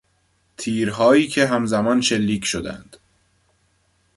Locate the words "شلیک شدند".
2.01-2.97